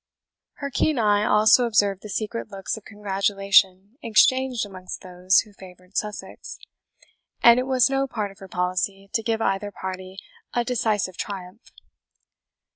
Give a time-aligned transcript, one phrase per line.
[0.53, 5.95] Her keen eye also observed the secret looks of congratulation exchanged amongst those who favoured
[5.95, 6.57] Sussex,
[7.43, 10.17] and it was no part of her policy to give either party
[10.55, 11.71] a decisive triumph.